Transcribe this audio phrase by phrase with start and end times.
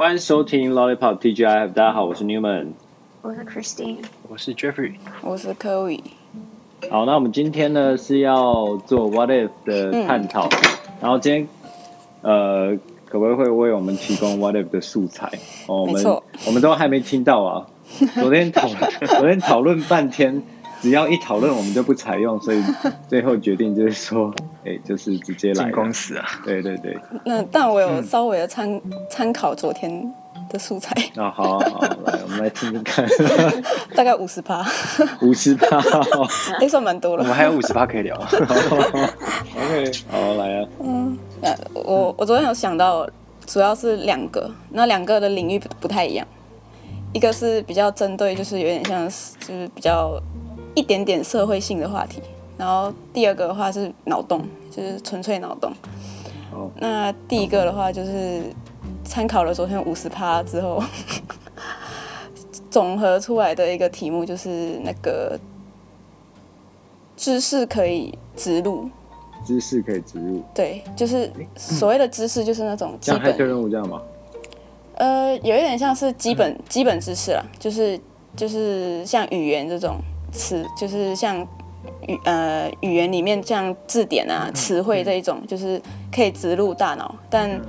[0.00, 2.68] 欢迎收听 Lollipop TGI，大家好，我是 Newman，
[3.20, 3.98] 我是 Christine，
[4.30, 6.00] 我是 Jeffrey，我是 Chloe。
[6.90, 10.58] 好，那我们今天呢是要做 What If 的探讨，嗯、
[11.02, 11.46] 然后今天
[12.22, 15.30] 呃，可不可以会为我们提供 What If 的素材？
[15.66, 16.02] 哦，我们
[16.46, 17.66] 我们都还没听到啊，
[18.14, 18.66] 昨天讨
[19.18, 20.42] 昨天讨论半天。
[20.80, 22.62] 只要一讨论，我们就不采用，所以
[23.06, 24.32] 最后决定就是说，
[24.64, 26.26] 哎、欸，就是直接来公司啊。
[26.44, 26.98] 对对对。
[27.24, 28.80] 那但我有稍微的参
[29.10, 30.12] 参、嗯、考昨天
[30.48, 30.94] 的素材。
[31.16, 33.06] 啊、哦，好，好，来，我们来听听看。
[33.94, 34.64] 大概五十趴。
[35.20, 35.78] 五十趴，
[36.60, 37.22] 哎，算蛮多了。
[37.22, 38.16] 我们还有五十趴可以聊。
[38.16, 40.68] OK，好，来啊。
[40.82, 43.06] 嗯，那我我昨天有想到，
[43.46, 46.26] 主要是两个，那两个的领域不太一样。
[47.12, 49.06] 一个是比较针对，就是有点像，
[49.40, 50.20] 就是比较。
[50.74, 52.20] 一点点社会性的话题，
[52.56, 55.72] 然后第二个的话是脑洞，就是纯粹脑洞。
[56.52, 56.68] Oh.
[56.76, 58.42] 那第一个的话就是
[59.04, 60.82] 参考了昨天五十趴之后，
[62.70, 65.38] 总和出来的一个题目就是那个
[67.16, 68.88] 知识可以植入。
[69.44, 70.42] 知识可以植入。
[70.54, 73.36] 对，就是所谓的知识，就是那种基本。
[73.38, 74.02] 任务这样吗？
[74.96, 77.98] 呃，有一点像是基本、嗯、基本知识啦，就是
[78.36, 79.96] 就是像语言这种。
[80.30, 81.40] 词就是像
[82.06, 85.80] 语呃语言里面像字典啊词汇这一种，就是
[86.14, 87.60] 可以植入大脑，但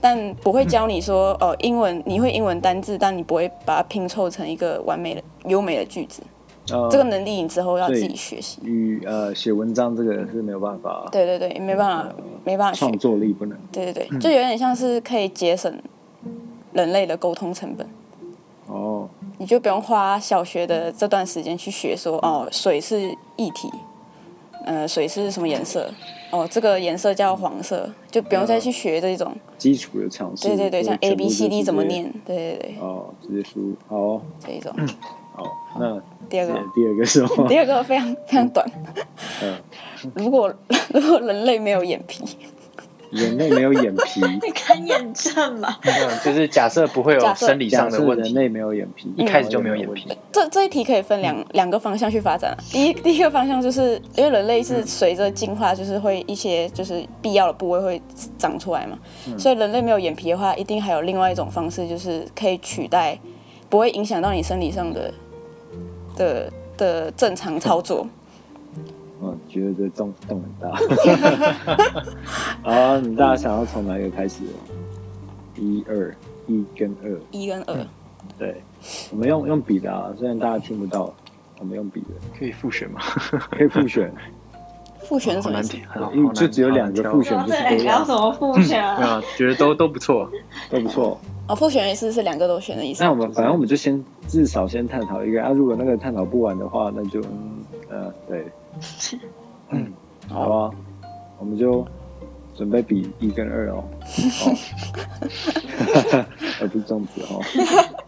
[0.00, 6.22] 但不会教你说哦、呃、英文你会英文单字，但你不会把它拼凑成一个完美的优美的句子。
[6.70, 8.60] 呃、这个能力你之后要自己学习。
[8.64, 11.08] 与呃写文章这个是没有办法。
[11.12, 12.76] 对对对，没办法、呃、没办法。
[12.76, 13.56] 创作力不能。
[13.70, 15.72] 对对对，就有点像是可以节省
[16.72, 17.88] 人类的沟通成本。
[18.66, 19.08] 哦。
[19.38, 23.00] 你就不用花小学的这段时间去学说哦，水是
[23.36, 23.70] 液体，
[24.64, 25.90] 呃，水是什么颜色？
[26.30, 30.48] 哦，这个颜色叫黄色，就不用再去学这种基础的常识。
[30.48, 32.12] 对对对，像 A B C D 怎么念？
[32.24, 32.76] 对对对。
[32.80, 34.22] 哦，直接输好哦。
[34.44, 34.74] 这一种。
[35.34, 35.44] 好，
[35.78, 37.46] 那第二个，第二个是什么？
[37.48, 38.66] 第二个非常非常短。
[39.42, 39.54] 嗯。
[40.14, 40.52] 如果
[40.92, 42.24] 如果人类没有眼皮。
[43.16, 45.76] 人类没有眼皮， 你看验证嘛？
[46.24, 48.32] 就是假设不会有生理上的问题。
[48.32, 50.08] 人类没有眼皮，一开始就没有眼皮。
[50.30, 52.56] 这这一题可以分两两个方向去发展。
[52.70, 58.02] 第一第一个方向就是因为人类是随着进化，就是会一些就是必要的部位会
[58.38, 58.98] 长出来嘛，
[59.38, 63.18] 所以人类没有眼皮的话，一定还有另外一种方式，就是可以取代，
[63.68, 65.12] 不会影响到你生理上的
[66.16, 68.06] 的的正常操作。
[69.26, 70.76] 嗯，觉得这洞洞很大。
[72.62, 74.42] 好啊，你大家想要从哪一个开始？
[75.56, 76.14] 一二
[76.46, 77.74] 一跟二，一跟二。
[78.38, 78.62] 对，
[79.10, 81.12] 我们用用笔的啊，虽然大家听不到，
[81.58, 82.08] 我们用笔的。
[82.38, 83.00] 可以复选吗？
[83.50, 84.12] 可以复选。
[85.00, 85.62] 复选什么？
[86.12, 87.84] 因为就只有两个复选，不是多。
[87.84, 88.96] 要什么复选啊？
[89.02, 90.28] 啊，觉得都都不错，
[90.68, 91.18] 都不错。
[91.48, 93.04] 哦，复选的意思是两个都选的意思。
[93.04, 98.44] 那我们反正我们就先至少先探讨一个啊，如果那个探讨不完的话，那就嗯呃对。
[99.70, 99.92] 嗯，
[100.28, 100.70] 好啊，
[101.38, 101.86] 我们就
[102.54, 103.84] 准备比一跟二哦，
[104.44, 104.56] 哦，
[106.60, 107.40] 而不是这样子哦。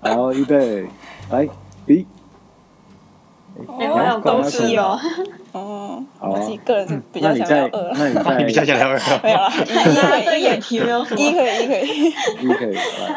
[0.03, 0.87] 然后预备，
[1.31, 1.49] 来
[1.85, 2.07] 比。
[3.79, 4.99] 哎，我有东西哦。
[5.53, 7.93] 哦， 我自己个人比较想要二。
[7.95, 8.99] 那你在 比较想要二？
[9.23, 9.53] 没有啊，
[10.37, 11.21] 一眼皮没有什么。
[11.21, 11.87] 一可以，一可以，
[12.47, 12.77] 一可以，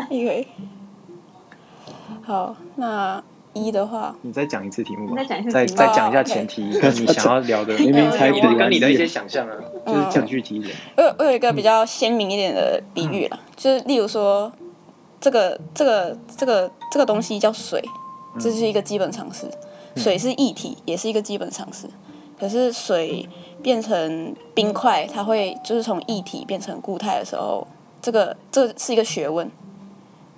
[0.10, 0.48] 一可以。
[2.24, 3.24] 好，那。
[3.54, 5.16] 一的话，你再讲一次题目吧。
[5.18, 10.76] 再讲一次，再再讲一下前提，跟你 想要聊的， 明明才跟你的一些想象啊，就是讲具体一点。
[10.98, 14.52] 我我有一个比较鲜明一点的比喻啦，就是例如说，
[15.20, 17.84] 这个这个这个这个东西叫水，
[18.40, 19.46] 这是一个基本常识。
[19.96, 21.86] 水是液体，也是一个基本常识。
[22.40, 23.28] 可是水
[23.62, 27.68] 变成冰块，它会就是从液体变成固态的时候，
[28.02, 29.52] 这个这是一个学问。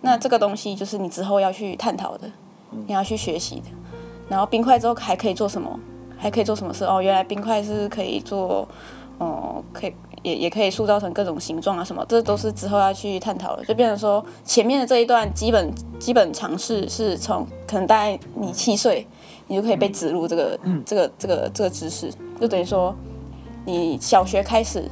[0.02, 2.30] 那这个东西就是你之后要去探讨的。
[2.88, 3.66] 你要去学习的，
[4.30, 5.80] 然后冰块之后还可以做什么？
[6.18, 6.86] 还可以做什么事？
[6.86, 8.66] 哦，原来冰块是可以做，
[9.18, 13.66] 哦、嗯，可以也也可以塑造成各种形状啊什么，这都是之后要去探讨的。
[13.66, 19.06] 就变成说，前面的这一段基本基本尝试是从可能大概你七岁，
[19.48, 22.10] 你就可以被植入这个、嗯、这个这个这个知识，
[22.40, 22.96] 就等于说
[23.66, 24.90] 你小学开始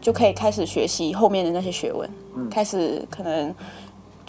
[0.00, 3.52] 就可以开始学习后面的那些学问，嗯、开始可能。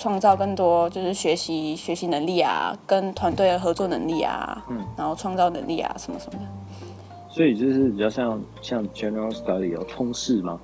[0.04, 6.46] 创造更多就是学习学习能力啊，跟团队的合作能力啊，嗯，然后创造能力啊，什么什么的。
[7.30, 10.60] 所以就是比较像像 General Study 有通识吗？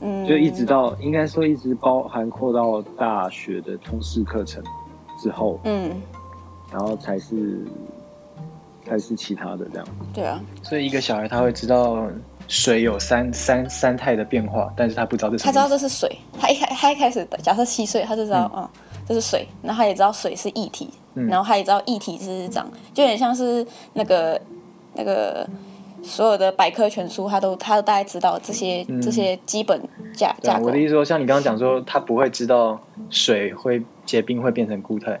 [0.00, 4.60] 嗯，就一直到应该说一直包含扩到大学的通识课程
[5.20, 5.92] 之后，嗯，
[6.72, 7.64] 然后才是
[8.84, 9.86] 才是其他的这样。
[10.12, 12.08] 对啊，所以一个小孩他会知道
[12.48, 15.44] 水有三三三态的变化，但是他不知道这是。
[15.44, 16.10] 他知道这是水，
[16.40, 18.68] 他一开他一开始假设七岁，他就知道，嗯，嗯，
[19.06, 24.40] 这是水，然后他也知道水是液体，嗯，然后他也知道液体是这样，就有点像是那个
[24.94, 25.46] 那个
[26.02, 29.78] 所有的百科全书，他都他都大概知道这些、嗯、这些基本
[30.14, 30.66] 架架构。
[30.66, 32.80] 我的意思说，像你刚刚讲说，他不会知道
[33.10, 35.20] 水会结冰会变成固态，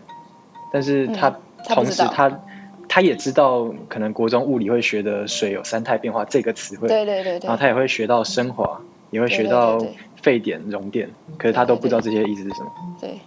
[0.72, 1.36] 但是他、嗯、
[1.66, 2.40] 他同时他。
[2.88, 8.80] 他也知道，可能国中物理会学的水有三态变化这个词汇，对对对，然后他也会学到升华，
[9.10, 9.78] 也会学到
[10.22, 12.70] 沸点、熔点，可是他都不知道这些意思是什么。
[13.00, 13.18] 对，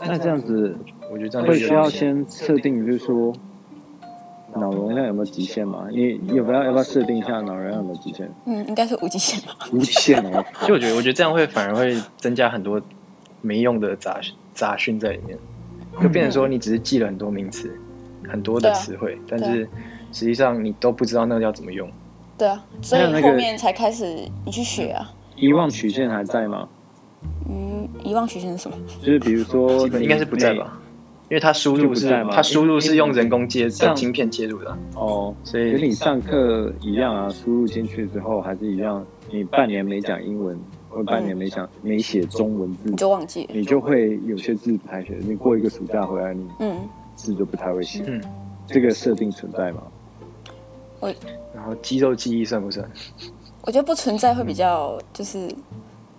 [0.00, 0.76] 那这样子，
[1.10, 3.32] 我觉得这样会需要先设定，就是说
[4.56, 5.86] 脑容量有没有极限嘛？
[5.90, 8.28] 你有没有要不要设定一下脑容量有没有极限？
[8.46, 9.56] 嗯，应该是无极限吧。
[9.72, 12.82] 无极限哦，就我觉得，我觉得这样会反而会增加很多
[13.40, 14.20] 没用的杂
[14.52, 15.38] 杂讯在里面，
[16.02, 17.74] 就变成说你只是记了很多名词。
[18.28, 19.68] 很多的词汇，啊、但是
[20.12, 21.88] 实际上你都不知道那个要怎么用。
[22.38, 25.12] 对啊，所以后面才开始你去学啊。
[25.36, 26.68] 遗忘曲线还在吗？
[27.48, 28.76] 嗯，遗忘曲线是什么？
[29.00, 30.78] 就是比如说，应该是不在吧？
[31.28, 34.76] 因为它输入是它输入是用人工接的晶片接入的。
[34.94, 39.04] 哦，所以跟你上课一样啊，输入进去之后还是一样。
[39.30, 40.60] 你半年没讲英文，
[40.90, 45.16] 或半年没讲没写中文字，你就忘记了，你就会有些字不太学。
[45.20, 46.76] 你过一个暑假回来，你嗯。
[47.22, 48.20] 字就不太会写，嗯，
[48.66, 49.82] 这个设定存在吗？
[51.00, 51.08] 我，
[51.54, 52.88] 然后肌肉记忆算不算？
[53.62, 55.48] 我觉得不存在会比较就是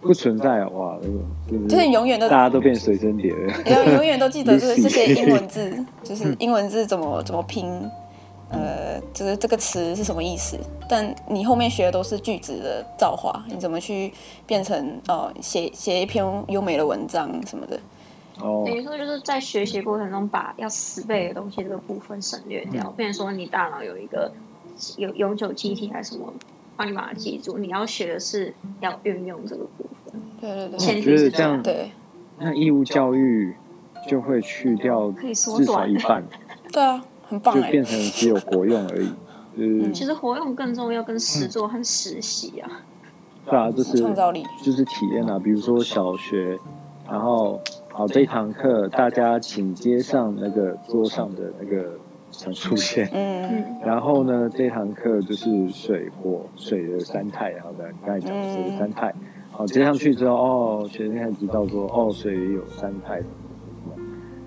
[0.01, 7.65] 不存在哇，那个就是永远都大家都变随身碟了，要永远都记得是 这些英文字， 就是英文字怎么怎么拼，
[8.50, 10.57] 呃，就是这个词是什么意思？
[10.89, 14.13] 但你后面学的都是句子的造化，你怎么去
[14.45, 17.79] 变成哦写写一篇优美的文章什么的？
[18.38, 24.31] 等于说就是在学习过程中把要死背的东西这个部分省略掉，变成说你大脑有一个
[24.97, 26.33] 有永久记忆体还是什么，
[26.75, 27.57] 帮你把它记住。
[27.57, 30.21] 你要学的是要运用这个部分。
[30.41, 31.62] 对对对，前提是这样。
[31.62, 31.91] 对，
[32.39, 33.56] 那义务教育
[34.09, 35.33] 就会去掉至
[35.63, 36.24] 少一半。
[36.71, 37.56] 对啊，很棒。
[37.56, 39.13] 就变成只有活用而已。
[39.56, 42.81] 嗯，其实活用更重要，跟实作和实习啊。
[43.45, 45.38] 对啊，就是创造力，就是体验啊。
[45.38, 46.57] 比如说小学，
[47.07, 47.62] 然后。
[47.95, 51.92] 好，这一堂课大家请接上那个桌上的那个
[52.31, 53.07] 陈述线。
[53.13, 59.13] 嗯，然后呢，这堂课就是水火水的三态，然后呢，你刚才讲的水的三态。
[59.51, 63.22] 好，接上去之后，哦，学生才知道说，哦，水也有三态。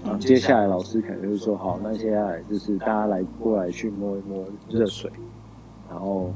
[0.02, 5.08] 然后接下来老师可能就是说，好，那接下来就是大家来过来去摸一摸热水，
[5.88, 6.32] 然后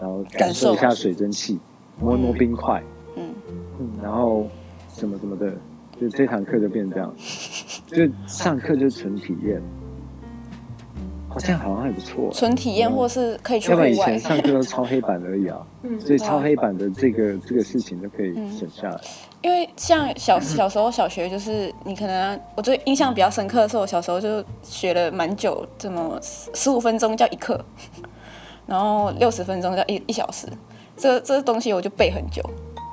[0.00, 1.60] 然后感受一下水蒸气，
[2.00, 2.82] 摸一摸冰块，
[3.14, 3.32] 嗯
[3.78, 4.48] 嗯，然后
[4.88, 5.52] 什么什么的。
[6.00, 7.14] 就这堂课就变成这样，
[7.86, 9.60] 就上课就纯体验，
[11.28, 12.30] 好像好像还不错。
[12.32, 13.70] 纯体验或是可以去。
[13.70, 15.58] 要不然以前上课都抄黑板而已啊，
[15.98, 19.00] 所以抄黑板的这个这个事情就可以省下来。
[19.42, 27.64] 因为像小小时候小学，就是你可能我最印象比较深刻的是，我小时候就学了蛮久，这么十五分钟叫一课，
[28.66, 30.48] 然后六十分钟叫一一小时，
[30.96, 32.42] 这这东西我就背很久。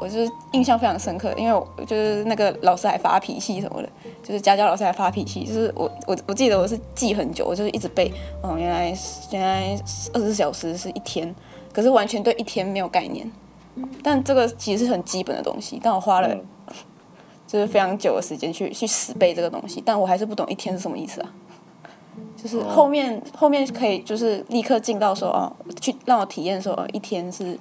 [0.03, 3.88] 我就是印象非常深刻，因为我就是那个老师还发脾气什么的，
[4.21, 8.11] 就是家教老师还发脾气，就是我我我记得我是记很久，我就是一直背，
[8.41, 8.94] 哦，原来
[9.31, 11.33] 原来二十四小时是一天，
[11.71, 13.31] 可是完全对一天没有概念，
[14.03, 16.38] 但这个其实是很基本的东西，但我花了
[17.48, 21.33] 就是非常久的时间去去死背这个东西，但我还是不懂一天是什么意思啊，
[22.36, 27.57] 就是后面后面可以就是立刻进到说哦，去让我体验说哦，一天是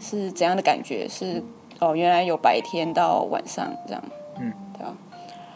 [0.00, 1.40] 是怎样的感觉是。
[1.80, 4.02] 哦，原来有白天到晚上这样，
[4.38, 4.94] 嗯，对啊？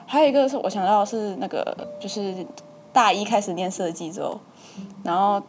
[0.06, 2.46] 还有一个是我想到的是那个，就是
[2.92, 4.38] 大一开始念设计之后，
[5.02, 5.42] 然后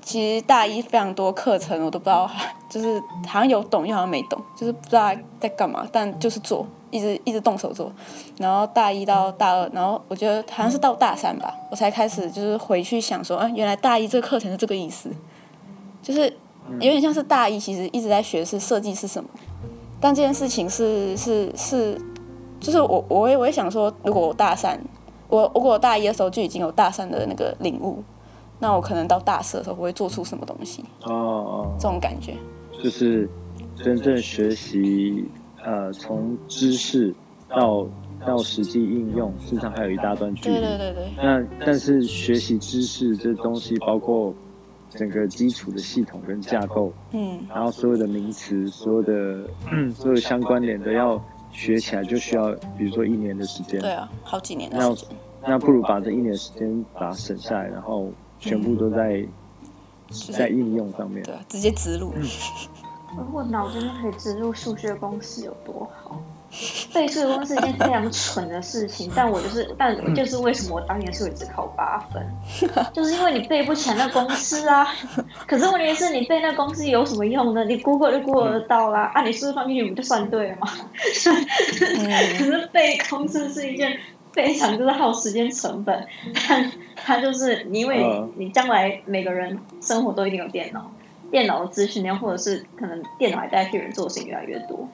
[0.00, 2.30] 其实大一非常多课程我都不知道，
[2.70, 5.10] 就是好像有懂又好像没懂，就是不知道
[5.40, 7.90] 在干嘛，但就是做，一直一直动手做。
[8.38, 15.10] 然后大一到大二，然后我觉得好像是到大三吧，我才开始就是回去想说，啊，原来大一这个课程是这个意思，
[16.02, 16.32] 就是
[16.72, 19.28] 有点像是大一其实一直在学的是设计是什么。
[20.00, 22.00] 但这件事情是是是，
[22.60, 24.80] 就是我我也我也想说，如果我大三，
[25.28, 28.02] 我如果我大一的时候就已经有大三的那个领悟，
[28.60, 30.84] 那我可能到大四的时候我会做出什么东西？
[31.04, 32.34] 哦哦，这种感觉，
[32.82, 33.28] 就是
[33.76, 35.24] 真正学习
[35.64, 37.12] 呃，从知识
[37.48, 37.86] 到
[38.24, 40.56] 到实际应用，事实上还有一大段距离。
[40.56, 41.12] 对对对对。
[41.16, 44.32] 那但是学习知识这东西包括。
[44.98, 49.48] 整个基础的系统跟架构，嗯，然后所有的名词，所有的
[49.94, 53.80] 所有相关联的要学起来，就需要比如说一年的时间。
[53.80, 55.08] 对啊，好几年的时间。
[55.40, 59.24] 那那不如把这一年时间把它省下来，然后全部都在
[60.36, 62.12] 在应用上面，对，直接植入。
[63.16, 66.20] 如果脑筋可以植入数学公式有多好？
[66.94, 72.26] 背数学公式是一件非常蠢的事情，但我就是，但就是为什么我当年数学只考八分，
[72.92, 74.88] 就是因为你背不起来那公式啊。
[75.46, 77.64] 可是问题是你背那公式有什么用呢？
[77.64, 80.68] 你 Google 就 Google 得到啦，啊，你输入放进去不就算对了吗？
[80.96, 83.98] 可是背公式是一件
[84.32, 86.06] 非常就是耗时间成本，
[86.48, 88.04] 但它就是因为
[88.36, 90.90] 你将来每个人生活都一定有电脑，
[91.30, 94.88] 电脑的资讯量或者是可能电脑还代替人做的事情越来越多。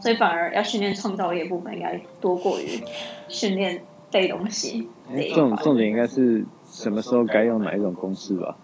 [0.00, 2.82] 所以反而要训练创造力的部分应该多过于
[3.28, 4.88] 训练背东西。
[5.34, 8.56] 重重点应该是什么时候该用哪一种公式吧？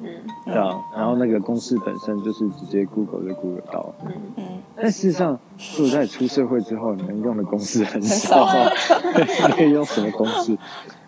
[0.00, 0.08] 嗯，
[0.44, 0.80] 对啊。
[0.96, 3.94] 然后那个公式本身就是直接 Google 就 Google 到。
[4.04, 4.44] 嗯嗯。
[4.76, 5.38] 但事实上，
[5.78, 8.48] 如果在出社会之后，你能用的公式很少。
[9.46, 10.56] 你可以用什么公式？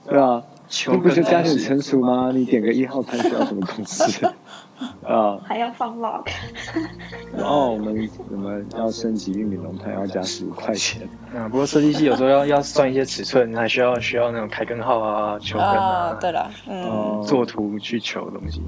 [0.08, 0.42] 对啊。
[0.90, 2.32] 你不是加减乘除吗？
[2.34, 4.26] 你点个一号餐需要什么公式？
[5.02, 6.26] 啊，还要放 log，
[7.35, 11.09] 然后我们我们要升级玉米浓汤，要加十五块钱。
[11.35, 16.12] 啊，不过设计系有时候要要算一些尺寸，还需要需要那种开根号啊、求根啊。
[16.21, 18.61] 对了，嗯，作图去求东西。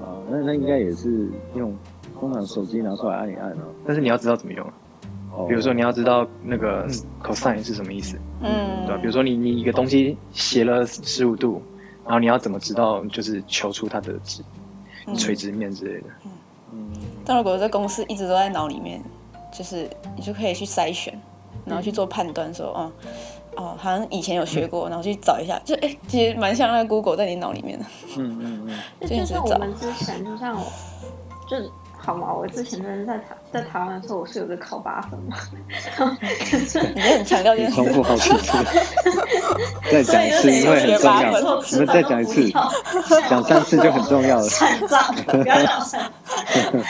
[0.00, 1.76] 啊，那那应该也是用
[2.18, 3.62] 通常手机拿出来按一按啊。
[3.86, 4.66] 但是你要知道怎么用。
[5.32, 5.46] 哦。
[5.48, 6.88] 比如说你要知道那个
[7.22, 8.18] cosine 是什么意思。
[8.40, 8.86] 嗯。
[8.86, 8.98] 对吧？
[9.00, 11.62] 比如说你你一个东西斜了十五度，
[12.04, 14.42] 然后你要怎么知道就是求出它的值？
[15.16, 16.06] 垂直面之类的，
[16.72, 16.90] 嗯，
[17.24, 19.02] 但如果这公式一直都在脑里面，
[19.52, 21.18] 就是你就可以去筛选，
[21.64, 22.92] 然后去做判断，说，哦，
[23.56, 27.84] 哦，好像以前有学过，然后去找一下，就哎，其实蛮像那个 Google 在你脑里面的，
[28.16, 30.66] 嗯嗯嗯，就是我们之前，就像我，
[31.48, 31.56] 就。
[32.08, 35.36] 好嘛，我之前真的在台在台湾的时候，我是有个考八分嘛。
[36.50, 38.64] 可是你很强调点，重复好几次，
[39.92, 41.60] 再讲一次因为很重要。
[41.70, 42.50] 你们再讲一次，
[43.28, 44.42] 讲三次就很重要了。
[44.44, 46.82] 残障，不要讲残障。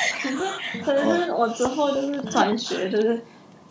[0.84, 3.20] 可是，可是我之后就是转学，就是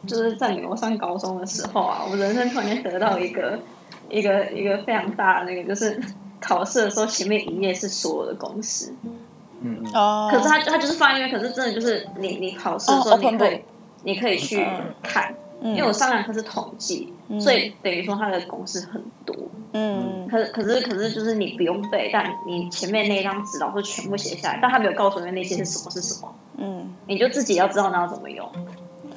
[0.05, 3.57] 就是在美国上高中的时候啊，我人生突然间得到一个
[4.09, 5.97] 一个一个非常大的那个，就是
[6.41, 8.93] 考试的时候前面一页是所有的公式。
[9.03, 9.11] 嗯
[9.93, 13.61] 哦，可是他他就是放音乐，可是真的就是你你考试的时候你可以
[14.03, 14.65] 你可以去
[15.01, 19.35] 看，因为我上两课是统计，所以等于说它的公式很多。
[19.73, 26.33] 嗯，可是可是可是就是你不用背，但你前面那一张纸老师全部写下来，但他没有告诉你那些是什么是什么。
[26.57, 28.49] 嗯，你就自己要知道那要怎么用，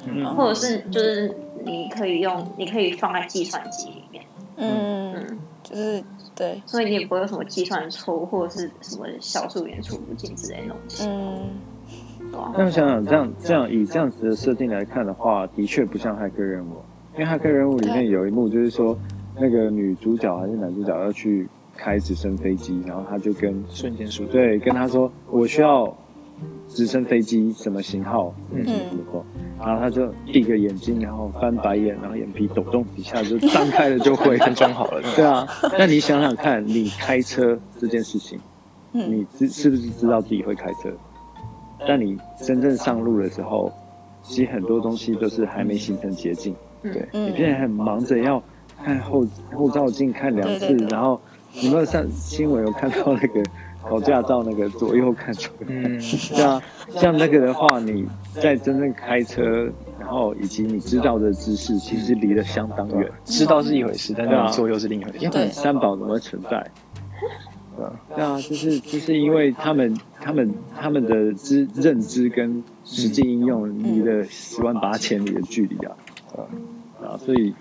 [0.05, 4.23] 嗯，或者是就是你可以用，你可以放在计算机里面。
[4.57, 5.13] 嗯。
[5.15, 6.03] 嗯，就是。
[6.41, 11.07] 对，所以你也不会有什么计算错误或者是什么小数点出不进之类的东西。
[11.07, 11.51] 嗯，
[12.33, 16.77] 那我想想，这样这样以这样子的设定来看的话，的确不像骇客任务，
[17.13, 18.97] 因为骇客任务里面有一幕就是说，
[19.35, 25.95] 那个女主角还是男主角要去开直升飞机，然后他就跟瞬间输对跟他说，我需要。
[26.67, 28.33] 直升飞机什么型号？
[28.53, 28.65] 嗯，
[29.59, 35.01] 然后他就闭个眼睛，然后翻白眼，然后眼皮抖动几下就张开了，就会装好了。
[35.15, 38.39] 对啊， 那你想想看，你开车这件事情，
[38.91, 40.91] 你知是不是知道自己会开车？
[41.87, 43.71] 但你真正上路的时候，
[44.23, 46.55] 其实很多东西都是还没形成捷径。
[46.81, 48.41] 对，你现在很忙着要
[48.83, 51.19] 看后后照镜看两次，然后
[51.61, 53.43] 有没有上新闻有看到那个？
[53.83, 55.99] 考驾照那个左右看出来，嗯，
[56.33, 56.61] 对啊，
[56.95, 59.69] 像那个的话，你在真正开车，
[59.99, 63.11] 然后以及你知道的知识，其实离得相当远。
[63.25, 65.29] 知道是一回事，但是做又是另一回事。
[65.29, 66.65] 对，三宝怎么会存在？
[67.77, 75.95] 对啊，对啊，就是就是因为他们他们他们的知认知跟实际应用离了十万八千里的距离啊，
[77.03, 77.53] 啊，所以。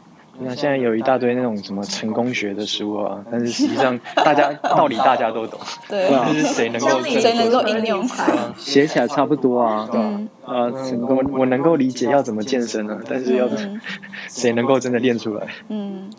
[0.42, 8.02] 那现在有一大堆那种什么成功学的书啊，但是实际上 大家道理大家都懂，对，就是谁能够谁能够应用，
[8.56, 9.88] 写起来差不多啊。
[9.92, 13.48] 嗯啊，成功我能够理解要怎么健身呢，但是要
[14.28, 15.46] 谁能够真的练出来？
[15.68, 16.10] 嗯，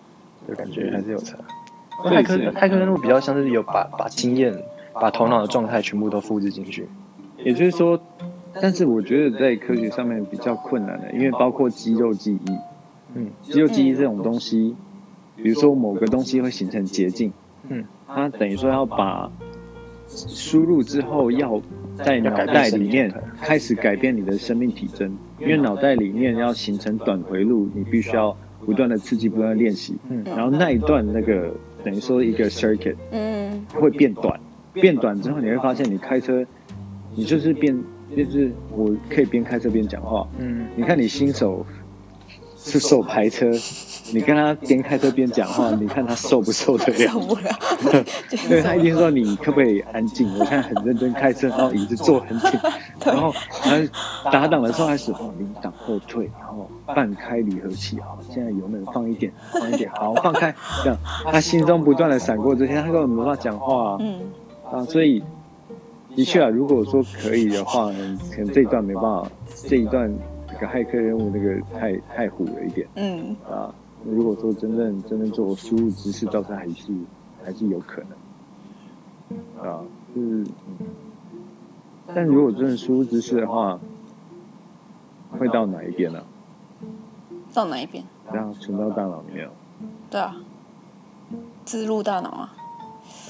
[0.47, 1.35] 就感觉还是有差。
[2.03, 4.63] 骇客骇客任务比较像是有把把经验、
[4.93, 6.87] 把头脑的状态全部都复制进去。
[7.43, 7.99] 也就是说，
[8.61, 12.57] 但是我觉得在科学上面比较困难的，因为包括肌肉记忆。
[13.13, 14.75] 嗯，肌肉记忆这种东西，
[15.35, 17.31] 比如说某个东西会形成捷径，
[17.69, 19.31] 嗯，它等于说要把
[20.07, 21.61] 输入之后要
[21.97, 31.53] 在脑袋里面开始改变你的生命体征，因为脑袋里面要形成短回路，你必须要不断的刺激，不断的练习，嗯，然后那一段那个
[31.83, 34.39] 等于说一个 circuit，嗯，会变短，
[34.73, 36.45] 变短之后你会发现你开车，
[37.15, 37.77] 你就是变
[38.15, 41.65] 就是我可以边开车边讲话，嗯，你看你新手。
[42.63, 43.49] 是手排车，
[44.13, 47.11] 你跟他边开车边讲话， 你看他受不受得了？
[47.11, 47.49] 受不了。
[48.47, 50.31] 对，他一定说你可不可以安静？
[50.37, 52.51] 我现在很认真开车，然后椅子坐很紧，
[53.03, 60.53] 然后他打档的时候还是哦，零档后退，然后半开离合器，好，现在油门放一点，放一点，好，放开，
[60.83, 60.97] 这样，
[61.31, 64.19] 他心中不断的闪过这些，他根本没办法讲话，嗯，
[64.71, 65.23] 啊，所以
[66.15, 67.87] 的确啊，如果说可以的话，
[68.31, 69.27] 可能这一段没办法，
[69.67, 70.11] 这一段。
[70.61, 73.73] 个骇客任务那个太太虎了一点，嗯啊，
[74.05, 76.93] 如果说真正真正做输入知识，倒是还是
[77.43, 78.03] 还是有可
[79.59, 79.81] 能，啊，
[80.15, 80.45] 就是，
[82.13, 83.79] 但如果真的输入知识的话，
[85.31, 86.23] 会到哪一边呢？
[87.53, 88.03] 到哪一边？
[88.31, 89.49] 然后存到大脑里面。
[90.11, 90.35] 对啊，
[91.65, 92.53] 植入大脑啊。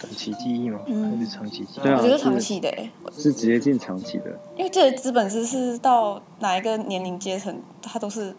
[0.01, 0.79] 短期记忆吗？
[0.87, 1.83] 嗯，还是长期记忆？
[1.83, 4.31] 对啊，我觉得长期的，欸，是直接进长期的。
[4.57, 8.35] 因为这个资本是是到哪一个年龄阶层，它都是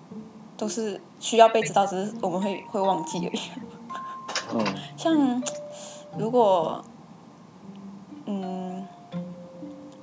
[0.57, 3.40] 都是需要被知道，只是我们会会忘记而已。
[4.54, 4.64] 嗯，
[4.97, 5.42] 像
[6.19, 6.85] 如果
[8.26, 8.85] 嗯，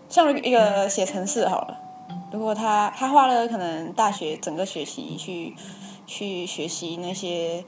[0.07, 1.77] 像一个写程式好了，
[2.31, 5.53] 如果他他花了可能大学整个学习去
[6.07, 7.65] 去学习那些。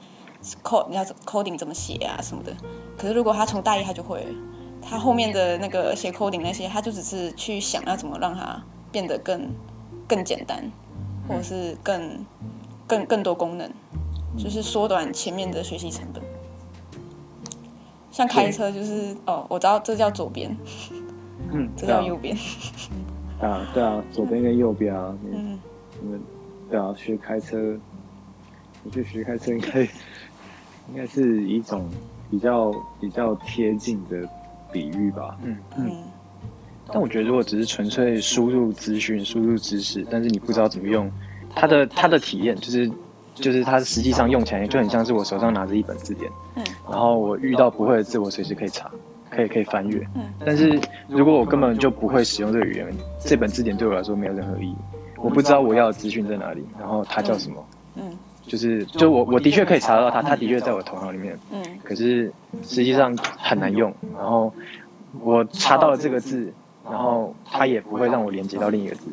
[0.62, 2.52] Code 你要 coding 怎么写啊什么的，
[2.98, 4.26] 可是如果他从大一他就会，
[4.80, 9.48] 他后面的那个写 coding 那些，他就只是去想要怎么让它变得更
[10.08, 10.70] 更简单，
[11.28, 12.26] 或者是更
[12.86, 13.70] 更更多功能，
[14.36, 16.22] 就是缩短前面的学习成本。
[18.10, 20.54] 像开车就是哦，我知道这叫左边，
[21.52, 22.36] 嗯，这叫右边。
[23.40, 25.58] 啊，对啊，左边跟右边啊，嗯，
[26.00, 26.20] 你们
[26.68, 27.78] 对啊，学开车，
[28.82, 29.88] 你去学开车应该。
[30.88, 31.88] 应该是一种
[32.30, 34.28] 比较比较贴近的
[34.70, 35.36] 比喻吧。
[35.42, 35.90] 嗯嗯。
[36.88, 41.10] 但我觉得，如果只是纯粹输入资讯、输入知识，但是你不知道怎么用，
[41.54, 42.90] 它的它的体验就是
[43.34, 46.30] 就是它实际上用起来就很像是我手上拿着一本字典。
[46.56, 46.64] 嗯。
[46.90, 48.90] 然后我遇到不会的字，我随时可以查，
[49.30, 50.06] 可以可以翻阅。
[50.14, 50.24] 嗯。
[50.44, 54.76] 但是如果我根本就不会使用这个语言，这本字典对我来说没有任何意义。
[55.16, 57.64] 我不知道我要的资讯在哪里，然后它叫什么。
[57.94, 58.12] 嗯。
[58.46, 61.38] 就是，就我我的确可以查到它，它的确在我头脑里面。
[61.52, 61.62] 嗯。
[61.82, 63.94] 可是实际上很难用。
[64.16, 64.52] 然后
[65.20, 66.52] 我查到了这个字，
[66.84, 69.10] 然后它也不会让我连接到另一个字。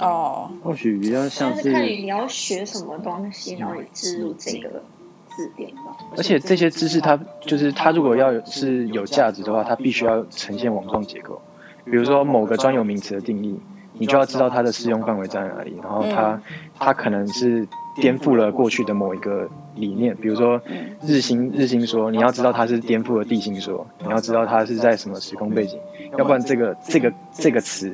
[0.00, 0.50] 哦。
[0.62, 1.72] 或许比较像是。
[1.72, 4.82] 看你要学什么东西，然后你植入这个
[5.28, 5.70] 字典。
[6.16, 11.40] 而且这些知识，它就是它如果要是有价值的话，它必须要呈现网状结构。
[11.84, 13.58] 比如说某个专有名词的定义，
[13.98, 16.40] 你就要知道它的适用范围在哪里，然后它
[16.78, 17.66] 它可能是。
[18.00, 20.62] 颠覆了过去的某一个理念，比如说
[21.02, 25.80] 日心日心说，你要知道它是颠覆了地心说，你要知道它是在什么时空背景，
[26.16, 27.92] 要不然这个这个这个词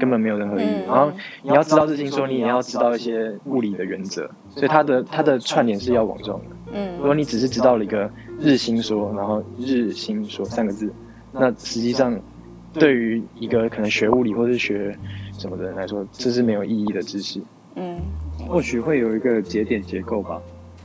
[0.00, 0.86] 根本没有任何意义。
[0.86, 6.46] 然后你要知道日心说，你也要知道一些物理的原则，所以它的它的串联是要网状的。
[6.72, 10.90] 嗯，如果你只是知道了一个日心说，然后日心说三个字，
[11.32, 12.18] 那实际上
[12.72, 14.96] 对于一个可能学物理或是学
[15.38, 17.40] 什么的人来说，这是没有意义的知识。
[17.76, 18.00] 嗯。
[18.48, 20.42] 或许会有一个节点结构吧，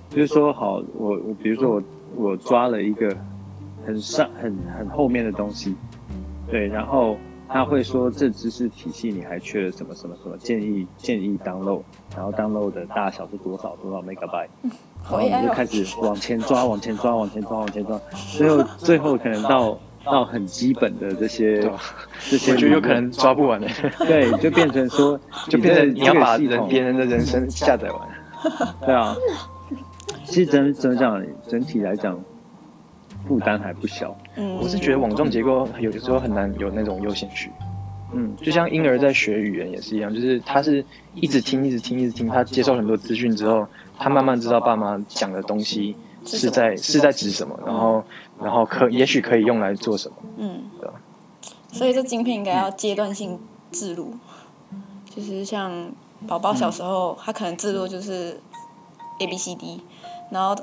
[0.09, 1.83] 就是说，好，我我比如说我
[2.15, 3.13] 我抓了一个
[3.85, 5.75] 很上很很后面的东西，
[6.49, 7.17] 对，然后
[7.49, 11.81] 他会说这知识体系你还缺了什么什么什么，建议建议 download，
[12.15, 14.47] 然后 download 的大小是多少多少 megabyte，
[15.03, 17.99] 然后你就开始往前抓往前抓往前抓往前抓，
[18.37, 19.77] 最后最后可能到。
[20.03, 21.61] 到很基本的这些，
[22.29, 23.67] 这些就有可能抓不完的。
[24.07, 28.07] 对，就变成说， 就变成你要把人别人的人生下载完。
[28.85, 29.15] 对啊，
[30.23, 32.19] 其实整怎么讲，整体来讲，
[33.27, 34.15] 负担还不小。
[34.35, 37.51] 嗯，我是觉得网状结构有的时候很难有那种优先序。
[38.13, 40.83] 嗯，就像婴儿在学语言也是一样，就是他是
[41.13, 43.67] 一直听，一直听，一直听，他接受很多资讯之后，
[43.99, 45.95] 他慢慢知道爸妈讲的东西。
[46.25, 47.57] 是在是在指什么？
[47.65, 48.03] 然后
[48.41, 50.15] 然后可也许可以用来做什么？
[50.37, 50.89] 嗯，对。
[51.71, 53.39] 所以这晶片应该要阶段性
[53.71, 54.13] 置入，
[55.13, 55.91] 就是像
[56.27, 58.41] 宝宝小时候，他可能置入就是
[59.19, 59.83] A B C D，
[60.31, 60.55] 然后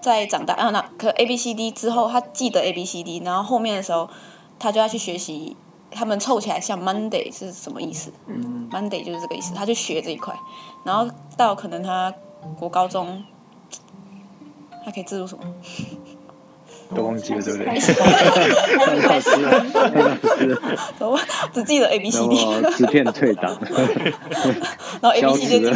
[0.00, 4.10] 再长大啊，那可 A B C D 之后他记得 A B C D，然后后面的时候
[4.58, 5.56] 他就要去学习，
[5.90, 8.12] 他们凑起来像 Monday 是什么意思？
[8.26, 10.34] 嗯，Monday 就是这个意思，他就学这一块，
[10.84, 12.12] 然后到可能他
[12.58, 13.24] 国高中。
[14.84, 15.44] 他可以制入什么？
[16.94, 17.66] 都忘记了，对不对？
[21.06, 21.18] 我
[21.52, 22.36] 只记得 A B C D。
[22.76, 23.56] 纸片退档。
[25.00, 25.70] 然后 A B C D。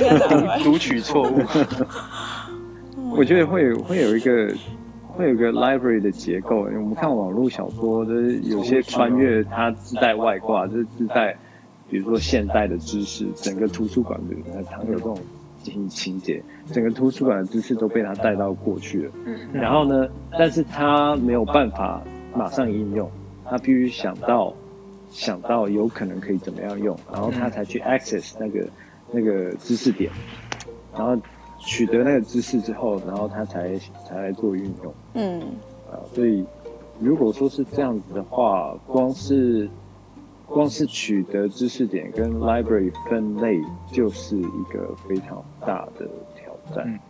[0.64, 1.40] 读取错误。
[3.14, 4.48] 我觉得会有会有一个
[5.08, 6.60] 会有一个 library 的结构。
[6.60, 11.36] 我们看网络小说，就是有些穿越，它自带外挂，就是自带，
[11.90, 15.18] 比如说现代的知识，整个图书馆里面藏有这种。
[15.62, 19.12] 进行情节，整个图书馆的知识都被他带到过去了。
[19.24, 22.02] 嗯，然后呢，但是他没有办法
[22.34, 23.10] 马上应用，
[23.44, 24.52] 他必须想到
[25.10, 28.66] 想到有可能可以怎么样用，然后他才去 access 那个
[29.10, 30.10] 那个知识点，
[30.92, 31.16] 然后
[31.58, 34.94] 取得那个知识之后，然后他才才来做运用。
[35.14, 35.40] 嗯，
[35.90, 36.44] 啊，所以
[36.98, 39.68] 如果说是这样子的话，光是。
[40.52, 43.58] 光是取得知识点跟 library 分类
[43.90, 47.00] 就是一个非常大的挑战。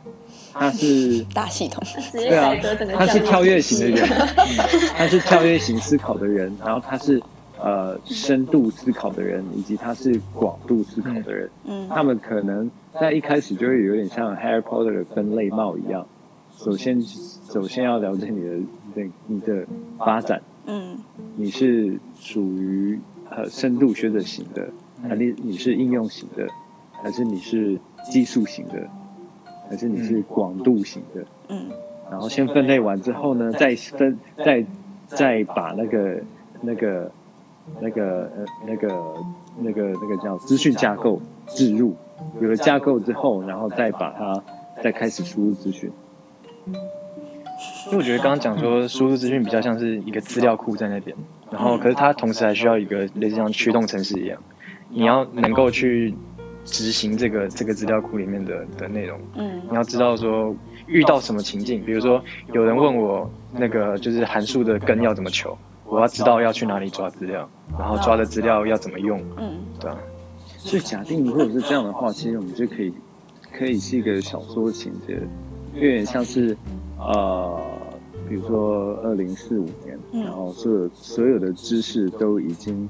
[0.52, 2.54] 它是 大系统，对啊，
[2.96, 4.08] 他是跳跃型的人，
[4.96, 7.20] 他是跳跃型思考的人，然后他是
[7.60, 11.50] 呃深度思考的人，以及他是广度思考的人。
[11.64, 16.06] 嗯，他们可能在一开始就会有点像 Harry Potter 的分类帽一样，
[16.56, 18.56] 首先首先要了解你的
[18.94, 19.66] 那你的
[19.98, 20.96] 发展，嗯，
[21.36, 22.98] 你是属于。
[23.34, 24.68] 呃，深度学者型的，
[25.02, 26.46] 还是你是应用型的，
[27.02, 27.78] 还是你是
[28.10, 28.86] 技术型的，
[29.70, 31.24] 还是你是广度型的？
[31.48, 31.70] 嗯，
[32.10, 34.66] 然后先分类完之后呢，再分，再
[35.06, 36.20] 再把那个
[36.60, 37.10] 那个
[37.80, 38.88] 那个呃那个
[39.60, 41.96] 那个那个叫资讯架构置入，
[42.40, 44.42] 有了架构之后，然后再把它
[44.82, 45.90] 再开始输入资讯。
[47.86, 51.16] 因为我觉得刚刚讲说输入资讯比较像是一个资料库在那边。
[51.52, 54.40] 然后，可是它同时还需要一个类似像驱动程式一样，
[54.88, 56.14] 你要能够去
[56.64, 59.20] 执行这个这个资料库里面的的内容。
[59.34, 67.46] 嗯，你要知道说遇到什么情境，比如说有人问我那个就是函数的根要怎么求，我要知道要去哪里抓资料，
[67.78, 69.22] 然后抓的资料要怎么用。
[69.36, 69.98] 嗯，对啊。
[70.56, 72.94] 所以假定如果是这样的话，其实我们就可以
[73.52, 75.20] 可以是一个小说情节，
[75.74, 76.56] 有点像是
[76.98, 77.60] 呃。
[78.28, 82.86] 比如说，二零四五年，然后所有所有的知识都已经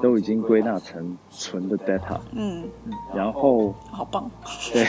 [0.00, 2.64] 都已经归纳成纯的 data，嗯，
[3.14, 4.30] 然后好棒，
[4.72, 4.86] 对，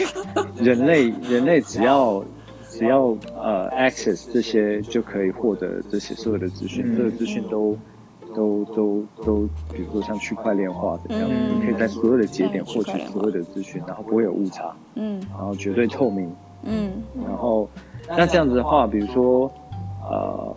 [0.64, 2.24] 人类人类只要
[2.70, 7.78] 只要呃 access 这些就可以获得这些所有的资讯，所有资讯都
[8.34, 16.32] 都都都，比如说像区块链化这样，你可以在所有的节点获取所有的资讯，然后不会有误差，嗯，然后绝对透明，
[16.64, 16.92] 嗯，
[17.26, 17.68] 然后
[18.08, 19.52] 那这样子的话，比如说。
[20.10, 20.56] 呃，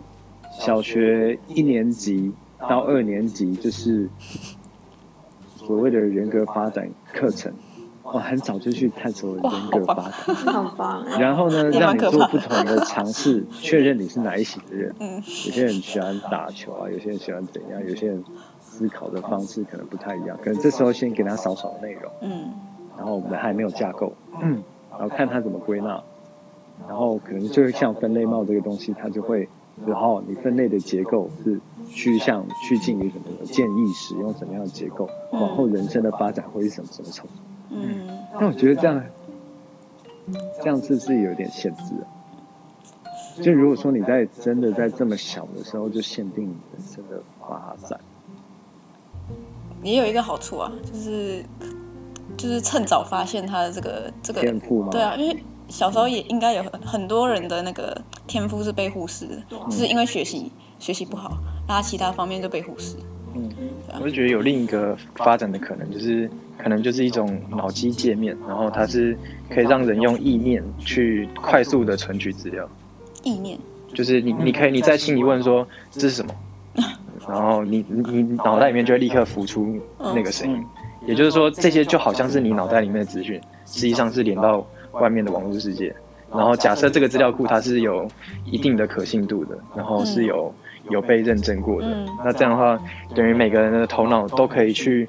[0.51, 4.07] 小学一年级到二年级就是
[5.55, 7.51] 所谓的人格发展课程，
[8.03, 10.13] 我很早就去探索人格发展。
[11.19, 14.93] 然后呢，让你做不同的尝试，确认你是哪一型的人。
[14.99, 18.23] 嗯，有些人喜欢打球啊，有些人喜欢怎样，有些人
[18.59, 20.37] 思考的方式可能不太一样。
[20.43, 22.51] 可能这时候先给他少少的内容，嗯，
[22.97, 24.61] 然后我们还没有架构，嗯，
[24.91, 26.01] 然后看他怎么归纳。
[26.87, 29.47] 然后可能就是像分类帽这个东西，他就会，
[29.85, 37.33] 然后你分类的结构是趋向趋近于什么的建议使用什么样的结构，往后人生的发展会是什么什么程度？
[37.71, 39.03] 嗯，那我觉得这样，
[40.61, 42.05] 这样是不是有点限制啊？
[43.41, 47.99] 就如果说你在真的在这么小的时候就限定你人生的发展，
[49.81, 51.43] 也有一个好处啊，就是
[52.37, 54.89] 就是趁早发现他的这个这个天赋吗？
[54.91, 55.43] 对啊，因为。
[55.71, 62.97] 小时候也应该有很很多人的那个天赋是被忽视的，就是因为学习学习不好，然后其他方面就被忽视。
[63.33, 63.49] 嗯，
[63.95, 69.17] 我就觉得有另一个发展的可能，就是可能就是一种脑机界面，然后它是
[69.49, 72.67] 可以让人用意念去快速的存取资料。
[73.23, 73.57] 意念。
[73.93, 76.35] 就是你你可以你在心里问说这是什么，
[77.25, 80.61] 然后你你脑袋里面就会立刻浮出那个声音，
[81.07, 84.65] 也就是说这些就好像是你脑袋里面的资讯，实际上是连到。
[84.93, 85.93] 外面的网络世界，
[86.31, 88.07] 然后假设这个资料库它是有
[88.45, 90.53] 一定的可信度的，然后是有
[90.89, 91.87] 有被认证过的，
[92.23, 92.79] 那这样的话，
[93.15, 95.07] 等于每个人的头脑都可以去，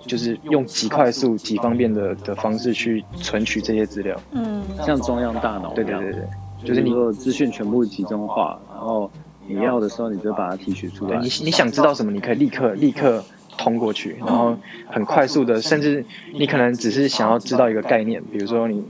[0.00, 4.16] 就是用极快速、极方便的的方式去存取这些资料。
[4.32, 5.72] 嗯，像中央大脑。
[5.74, 6.22] 对对对对，
[6.64, 9.10] 就是你的资讯全部集中化，然后
[9.46, 11.18] 你要的时候你就把它提取出来。
[11.18, 13.24] 你你想知道什么，你可以立刻立刻。
[13.58, 14.54] 通过去，然后
[14.86, 18.84] 很快速的，甚至你可能只是想要知道一个概念，比如说你，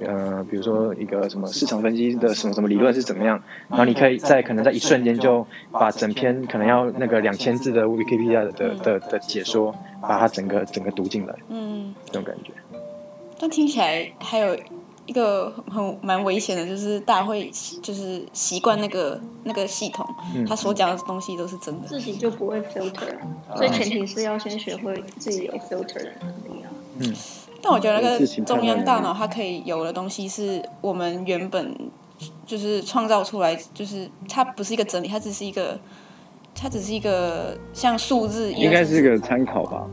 [0.00, 12.52] 呃，比如说一个什么市场分析的什么什么理论是怎么样，然后你可以在可能在一瞬间就把整篇可能要那个两千字的 Wikipedia 的的的，的解说，把它整个整个读进来，嗯，这种感觉。
[13.38, 14.56] 但听起来还有。
[15.04, 17.50] 一个很蛮危险的，就是大家会
[17.82, 23.12] 就是习惯那个那个系统，嗯、他所讲的东西都是真的，自己就不会 filter，
[23.56, 26.70] 所以前提是要先学会自己有 filter 的能力啊。
[27.00, 27.12] 嗯，
[27.62, 31.74] 但我觉得那个中央大脑它可以有的东西，是我们原本
[32.44, 35.78] 就是创造出来，就是它不是一个整理，它只是一个，
[36.54, 39.86] 它只是一个像数字一样，应该是一个参考吧？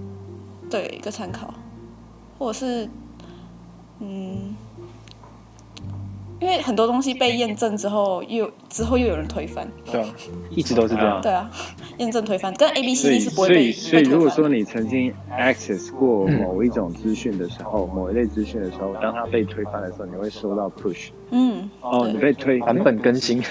[0.70, 1.54] 对，一个参考，
[2.40, 2.90] 或者是。
[4.00, 4.56] 嗯。
[6.40, 10.08] 因为很多东西被验证之后，又之后又有人推翻，对啊，
[10.50, 11.22] 一直都是这样。
[11.22, 11.50] 对啊，
[11.98, 21.10] 验证推翻，跟 A B C D 是不会被所以，所以如果说你曾经 access 过某一种资讯的时候，嗯、某一类资讯的时候，当它被推翻的时候，你会收到 push。
[21.32, 21.70] 嗯。
[21.82, 23.42] 哦，你被推版本更新。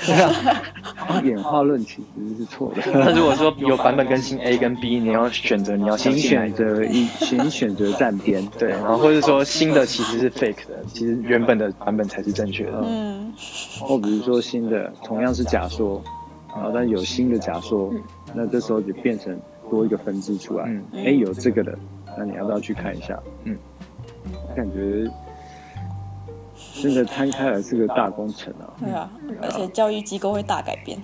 [1.24, 2.82] 演化论其实是错的。
[2.92, 8.44] 那如果说有版本更新 A 跟 B，你要选择，你要先选择一， 请选择站边。
[8.58, 12.80] 对，然后或者说新的其实是 fake 的，其实原本的版本才是正确的。
[12.84, 13.32] 嗯，
[13.80, 16.00] 或比如说新的同样是假说，
[16.54, 17.92] 然后但有新的假说，
[18.34, 19.36] 那这时候就变成
[19.70, 20.64] 多一个分支出来。
[20.64, 21.76] 哎、嗯哎，有这个的，
[22.16, 23.18] 那你要不要去看一下？
[23.44, 23.56] 嗯，
[24.54, 25.10] 感觉
[26.82, 28.66] 真的摊开来是个大工程啊。
[28.78, 29.10] 对啊，
[29.42, 30.98] 而且教育机构会大改变。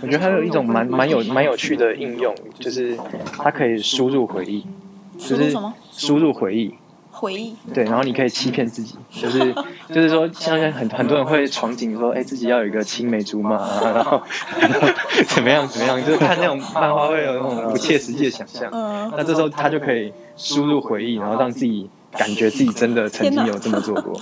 [0.00, 2.98] 我觉得它有一种蛮蛮有蛮有趣的应用， 就是
[3.38, 4.66] 它可以输入回忆。
[5.16, 5.72] 就是什么？
[5.92, 6.74] 输入回忆。
[7.16, 9.38] 回忆对，然后你可以欺骗自己，就是
[9.88, 13.56] 就是说，像很很多人会憧憬说，哎，自己要有一个青梅竹马，
[13.94, 14.20] 然后
[15.28, 18.68] 怎么样怎么样，就是看那种漫画会有那种不切实际的想象。
[18.72, 24.20] 嗯，那这时候他就可以输入回忆，然后让自己感觉自己真的曾经有这么做过。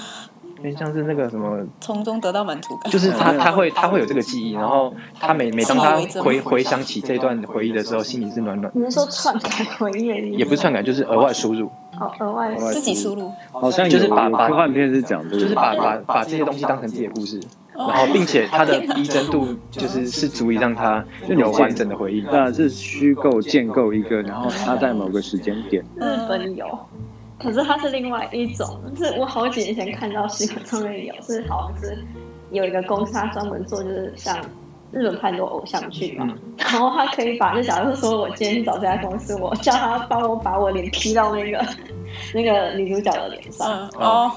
[0.59, 8.70] 因为像是那个什么， 从中得到满足感，就是他他会他会有这个记忆，然后他每每当他回回想起这段回忆的时候，心里是暖暖。
[8.72, 10.07] 你是说篡改回忆？
[10.37, 11.66] 也不是篡改，就是额外输入。
[11.98, 13.33] 哦，额外自己输入。
[13.50, 17.40] 好像就是把把科幻片是讲的，就是把把把这些东西当成自己的故事，
[17.76, 22.24] 然后并且它的逼真度 就是是足以让他有完整的回忆。
[22.31, 25.83] 那是虚构建构一个，然后他在某个时间点。
[25.96, 26.66] 日本有。
[27.42, 31.98] 可是它是另外一种， 是我好几年前看到新闻上面有，是好像是
[32.50, 34.38] 有一个公司，它专门做就是像
[34.92, 36.28] 日本拍很多偶像剧嘛，
[36.59, 41.64] 然后他可以把，就假如说我今天去找这家公司，我叫他帮我把我脸 P 到那个
[42.35, 44.31] 那个女主角的脸上，哦，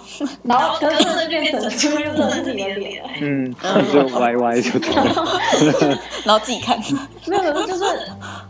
[0.43, 3.53] 然后可是这变成就就真的是你的脸，嗯，
[3.91, 4.89] 就歪歪就对，
[6.23, 6.79] 然后自己看，
[7.27, 7.85] 没有，就是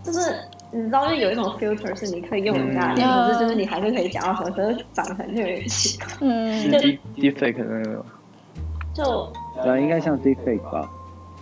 [0.03, 0.35] 就是。
[0.75, 6.07] 你知道，就有一种 filter 是你可以用人家的，可是就是你还是可以讲到什么，可是长成就有点奇怪。
[6.19, 6.77] 嗯，就
[7.15, 8.05] deepfake 那个，
[8.93, 9.31] 就
[9.63, 10.91] 对，应该像 deepfake 吧，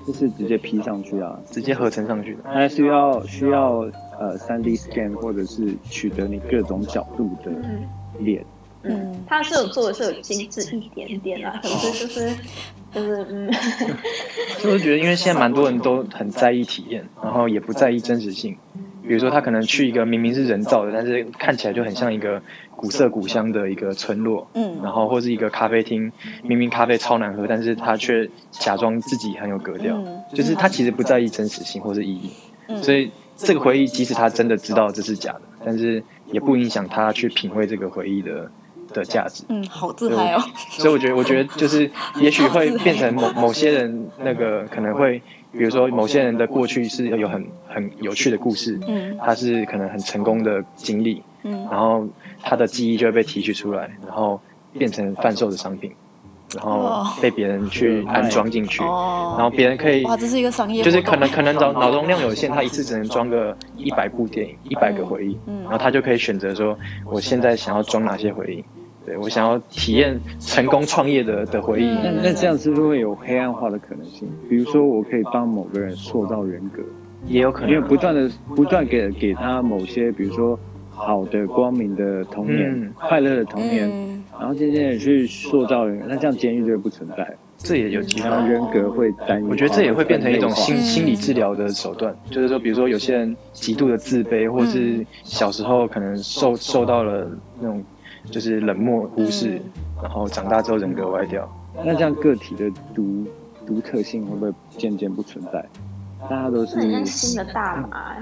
[0.06, 2.43] 就是直接 P 上去啊，直接合成上去的。
[2.43, 3.80] 还需要需要
[4.19, 7.52] 呃 3D scan 或者是取得你各种角度的
[8.19, 8.46] 脸。
[8.84, 12.36] 嗯，它是有做的是有精致一点点啊，可是就是
[12.93, 13.50] 就是嗯，
[14.62, 18.56] 就是觉得因为现在蛮多人都很在意体验，然后也不在意真实性。
[19.08, 22.42] 比如说，他可能去一个明明是人造的，但是看起来就很像一个
[22.76, 26.12] 古色古香的一个村落，嗯，然后或是一个咖啡厅，
[26.44, 32.32] 明明咖啡超难喝，但是他却假装自己很有格调，嗯，就是他其实不在意真实性或是意义，
[32.70, 38.50] 嗯，所以这个回忆即使他真的知道这是假的，但是也不影响他去品味这个回忆的
[38.94, 39.44] 的价值。
[39.50, 40.42] 嗯，好自嗨哦。
[40.70, 45.22] 所以我觉得，我觉得就是也许会变成某 某些人那个可能会。
[45.54, 52.08] 比如说，某些人的过去是有很很有趣的故事，嗯，他是可能很成功的经历，嗯，然后
[52.42, 54.42] 他的记忆就会被提取出来，然后
[54.78, 55.92] 变成贩售的商品，
[56.56, 68.66] 然后被别人去安装进去，哦，然后别人可以，哇，这是一个商业，就是可能可能脑脑容量有限，他一次只能装个一百部电影，一百个回忆，嗯，然后他就可以选择说，我现在想要装哪些回忆。
[69.06, 71.86] 对，我想要体验成功创业的的回忆。
[72.04, 74.28] 那那这样是不是会有黑暗化的可能性？
[74.50, 76.82] 比如说，我可以帮某个人塑造人格，
[77.28, 80.58] 也有可能，因为不断的不断给给他某些，比如说
[80.89, 86.06] 好的、光明的童年、嗯、快乐的童年，嗯、然后渐渐的去塑造人格。
[86.08, 88.48] 那这样监狱就不存在，这也有其他。
[88.48, 92.16] 人格会单一，我觉得这也会变成一种心心理治疗的手段。
[92.32, 97.84] 就是说，比如说有些人极度的自卑，或是小时候可能受受到了那种。
[98.32, 99.62] 就是冷漠忽视，
[100.02, 101.48] 然后长大之后人格歪掉。
[101.84, 103.26] 那这样个体的独
[103.66, 105.66] 独特性会不会渐渐不存在？
[106.30, 108.16] 大家都是新的大麻，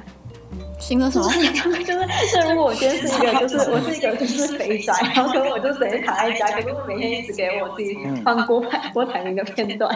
[0.79, 1.27] 新的什么？
[1.29, 9.93] 就是就是，如果我今天是一个，就是我是一个就是肥宅， 然后可能我就整天躺在家，可是我每天一直给我自己放郭台郭台铭的片段。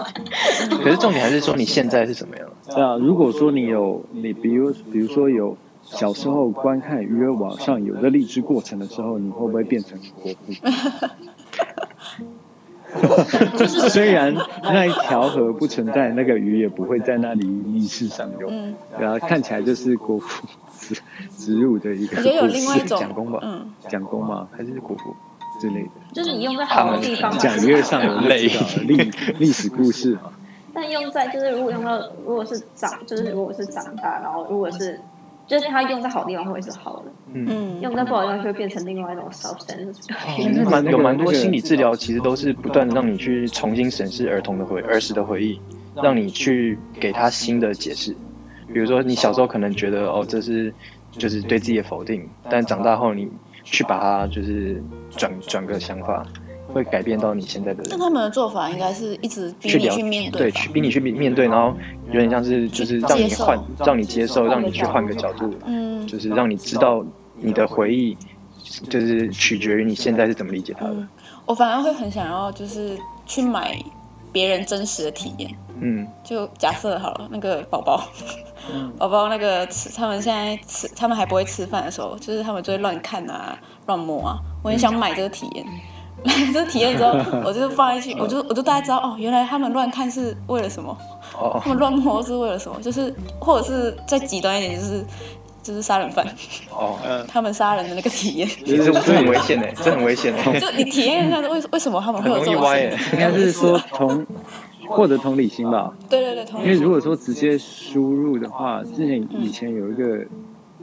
[0.83, 2.47] 可是重点还是说你现在是怎么样？
[2.67, 5.57] 对啊，如果说你有你，比如比如说有。
[5.85, 10.37] 小时候观看鱼儿网上有的励志过程的时候，你会不会变成国父？
[13.57, 18.49] 就 是虽然那一条河不存在，那个鱼也不会在那里逆势上游。
[18.97, 20.47] 然后看起来就是国父
[20.79, 20.95] 植
[21.37, 22.33] 植入的一个故事。
[22.33, 23.39] 有另外一种蒋公吧？
[23.43, 24.47] 嗯，蒋公吗？
[24.51, 25.13] 还是国父
[25.61, 25.89] 之类的？
[26.13, 27.37] 就是你用在好的地方。
[27.37, 28.47] 讲鱼儿上游历
[28.87, 30.31] 历历史故事嘛。
[30.73, 34.99] 但用在就是如果用到如果是长就是如果是长大，然后如果是。
[35.47, 40.69] 就是它用在好地方会是好的，嗯，用在不好地方就会变成另外一种 substance。
[40.69, 45.61] 蛮有蛮多心理治疗，其实都是不断让你去重新审视儿童的回儿时的回忆，
[46.01, 48.15] 让你去给他新的解释。
[48.73, 50.73] 比如说，你小时候可能觉得哦，这是
[51.11, 53.29] 就是对自己的否定，但长大后你
[53.63, 56.25] 去把它就是转转个想法。
[56.75, 57.87] 会改变到你现在的人。
[57.89, 61.73] 那他们的做法应该是一直逼你去面对，对，去逼你去面对，然后
[62.07, 67.01] 有点像是就是让你换，让你接受，让你去换个角度，嗯，就是让你知道
[67.39, 68.17] 你的回忆，
[68.89, 70.91] 就是取决于你现在是怎么理解他的。
[70.91, 71.07] 嗯，
[71.45, 73.81] 我反而会很想要就是去买
[74.33, 78.05] 别人真实的体验，嗯，就假设好了，那个宝宝，
[78.99, 85.65] 宝宝那个吃，他们现在吃，他们还不会吃饭的时候，就是他们就会乱看啊，乱摸啊，我很想买这个体验。
[86.53, 87.11] 这体验之后，
[87.45, 90.97] 我就放进去，我就我就大概知道哦，原来他们乱看是为了什么，
[91.39, 95.05] 哦、他们乱摸是为了什么，就是或者是再极端一点，就是
[95.61, 96.25] 就是杀人犯
[96.71, 102.63] 哦，他们杀人的那个体验，其实这很危险的， 这很危险的，就你体验一下，为为什么他们会有这种？
[103.13, 104.25] 应该是说同
[104.87, 105.93] 获得同理心吧？
[106.09, 106.73] 对对对，同理心。
[106.73, 110.25] 因为如果说直接输入的话，之前以前有一个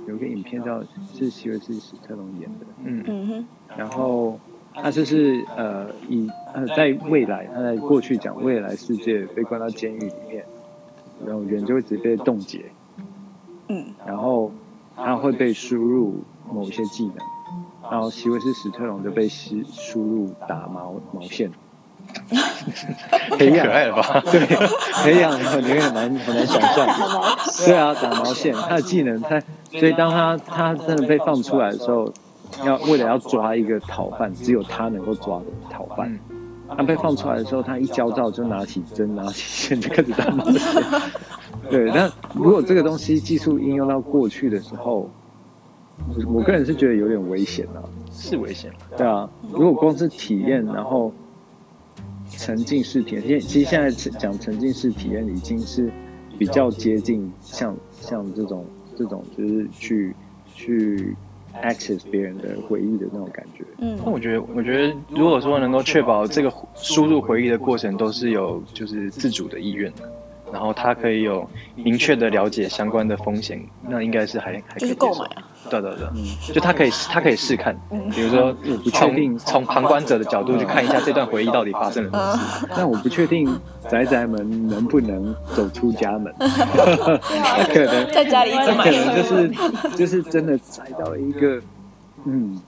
[0.07, 0.81] 有一个影片叫
[1.16, 4.38] 是希尔斯史特龙演的，嗯嗯哼，然后。
[4.75, 10.45] 他就是呃，以呃，在未来，他在过去讲未来世界被关到监狱里面，
[11.27, 12.65] 然后人就会直接被冻结，
[13.69, 14.51] 嗯，然后
[14.97, 17.17] 他会被输入某些技能，
[17.91, 21.51] 然后席维斯·史特龙就被输输入打毛毛线，
[23.39, 24.23] 培养可爱了吧？
[24.33, 24.41] 对，
[25.05, 26.87] 培养很有点难很难想象，
[27.67, 29.39] 对啊，打毛线，他的技能他，
[29.71, 32.11] 所以当他他真的被放出来的时候。
[32.65, 36.19] 要为了要抓一个逃犯，只有他能够抓的逃犯。
[36.75, 40.25] 他被放出来的时候，他一焦躁就拿起针，拿起线就开始打。
[41.69, 45.11] 对，那如果这个东西技术应用到过去的时候，
[46.09, 48.73] 我我个人是觉得有点危险啊，是危险。
[48.97, 51.12] 对啊，如果光是体验，然后
[52.31, 55.93] 沉浸式体验，其实现在讲沉浸式体验已经是
[56.38, 58.65] 比较接近像像这种
[58.97, 60.17] 这种就是去
[60.55, 61.15] 去。
[61.62, 63.65] Access 别人的回忆的那种感觉。
[63.79, 69.93] 嗯，那我觉得，我觉得如果说能够确保这个输入回忆的过程都是有就是自主的意愿，
[70.53, 75.25] 然后他可以有明确的了解相关的风险，那应该是还还可以接受。
[75.71, 77.75] 对对对，嗯，就他可以他可以试看，
[78.15, 78.53] 比如说
[78.85, 82.67] 不确定从旁观者的角度去看一下这段回忆到底发生了什么事。
[82.77, 83.49] 但我不确定
[83.88, 91.62] 宅宅们能不能走出家门，可能在家里一直买，可能就是就是真的宅到一个
[92.27, 92.61] 嗯，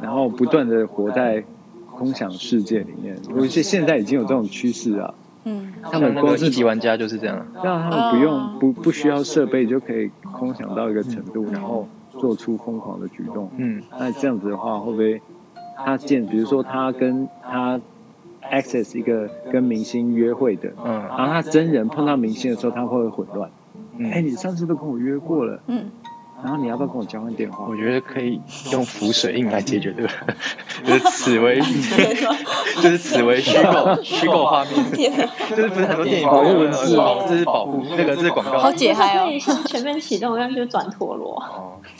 [0.00, 1.42] 然后不断的活在
[1.90, 3.16] 空想世界里面。
[3.30, 5.14] 我觉得现在已经有这种趋势啊。
[5.48, 11.88] 嗯，他们光是一级玩家就是这样，让他们不用不不需要设备就可以空想到一个程度，然后。
[12.18, 15.22] 做出疯狂的举动，嗯，那这样子的话，会不会
[15.76, 17.80] 他见，比如说他跟他
[18.50, 23.48] access 一个跟明星约会的，嗯，然后他真人碰到明星的时候，他会不会混乱？
[24.00, 25.84] 哎、欸，你上次都跟我约过了，嗯。
[26.42, 27.66] 然后你要不要跟我交换电话？
[27.68, 28.40] 我觉得可以
[28.72, 30.08] 用浮水印来解决这个，
[30.86, 31.60] 就是此为，
[32.80, 39.28] 就是此为虚构 虚构画面，就是不是很多电影保护文字哦，这是保护那个这是广告，好解嗨哦。
[39.66, 41.42] 全面启动，但是转陀螺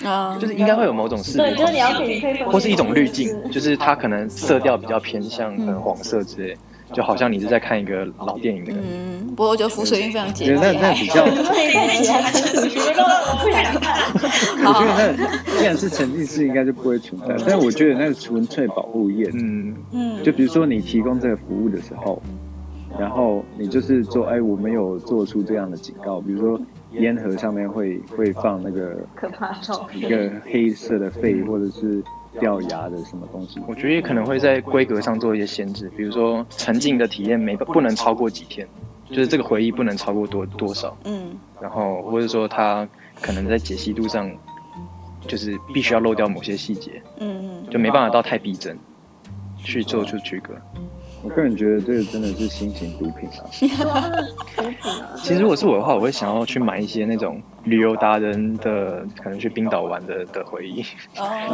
[0.05, 6.57] 哦，就是应该会有某种视觉，对，就是你要可以可以，或是一种滤镜，就是它可能色调比较偏向可能黄色之类。
[6.93, 8.89] 就好像你是在看一个老电影的感觉。
[8.91, 10.73] 嗯，不过我觉得浮水印非常简单。
[10.73, 11.25] 那那比较。
[14.61, 17.37] 我觉得那既然是沉浸式，应该就不会存在。
[17.47, 22.21] 但我觉得那个纯粹保护业，嗯嗯，就比如说你提供这个服务的时候，
[22.99, 26.61] 然后你就是做，哎，我们有做出这样的警告，比如说
[26.93, 32.03] 烟盒上面会会放那个可怕照片，一个黑色的肺，或者是。
[32.41, 33.61] 掉牙的什么东西？
[33.67, 38.67] 我觉得也可能会在规格上做一些限制，比如说沉浸的体验没不能超过几天，
[39.09, 40.97] 就是这个回忆不能超过多多少。
[41.05, 42.87] 嗯，然后或者说它
[43.21, 44.31] 可能在解析度上，
[45.27, 47.03] 就是必须要漏掉某些细节。
[47.19, 48.79] 嗯嗯，就没办法到太逼真，
[49.57, 50.55] 去做出区隔。
[51.23, 53.45] 我个人觉得这个真的是新型毒品啊！
[55.23, 60.85] 其实如果是我的话，我会想要去买一些那种旅游达人的，可能去冰岛玩的的回忆，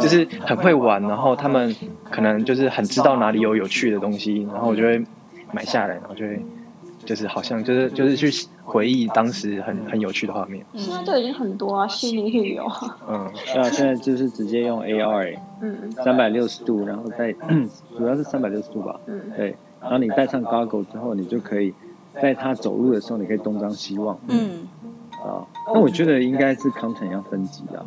[0.01, 1.75] 就是很会玩，然后他们
[2.11, 5.03] 可能就是很知道哪里有有趣的东西，然后我就会
[5.53, 6.41] 买下来，然后就会。
[7.05, 10.65] 就是好像就是就是去回忆当时很很有趣的画面。
[10.75, 12.67] 现在就已经很多啊，虚拟旅游。
[13.09, 17.33] 嗯，对啊，现在就是直接用 AR，嗯，三百六十度，然后再
[17.97, 21.75] 主要是三百六十度吧，嗯，对，然后你戴上 Goggle 之后，你就可以
[22.21, 24.67] 在他走路的时候，你可以东张西望，嗯，
[25.25, 27.85] 啊，那我觉得应该是 content 要分级的，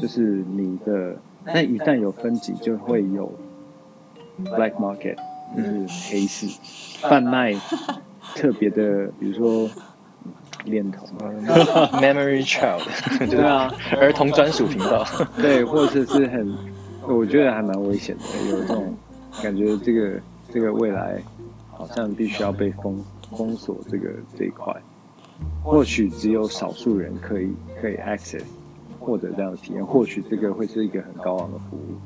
[0.00, 3.32] 就是你的，那一旦有分级，就会有
[4.44, 5.16] black market，
[5.56, 6.46] 就是黑市。
[7.00, 7.54] 贩卖
[8.34, 9.70] 特别的，比如说
[10.64, 11.08] 恋童，
[11.98, 12.82] memory child，
[13.30, 15.04] 对啊，儿童专属频道，
[15.36, 16.54] 对，或者是很，
[17.08, 18.94] 我觉得还蛮危险的，有这种
[19.42, 20.20] 感觉，这个
[20.52, 21.22] 这个未来
[21.72, 24.74] 好像必须要被封封锁这个这一块。
[25.64, 28.42] 或许只有少数人可以可以 access
[28.98, 31.96] 获得这样的体验，或许这个会是一个很高昂的服务。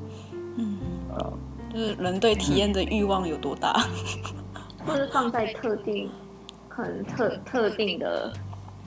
[0.55, 0.77] 嗯。
[1.13, 1.33] 啊，
[1.75, 3.85] 就是人对体验的欲望有多大，
[4.87, 6.09] 或是放在特定
[6.69, 8.31] 可能特特定的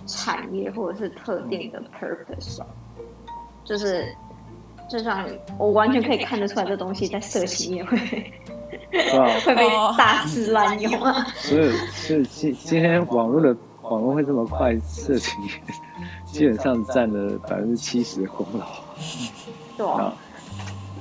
[0.06, 2.66] 产业或者是特定的 purpose 上，
[3.62, 4.06] 就是
[4.88, 5.28] 就像
[5.58, 7.98] 我完全可以看得出来，这东西在色情业会
[9.44, 9.68] 会被
[9.98, 11.26] 大肆滥用啊。
[11.36, 13.54] 所以是今今天网络的。
[13.80, 15.32] 网络会这么快，色情
[16.26, 19.86] 基本上占了百分之七十的功劳。
[19.86, 20.12] 啊，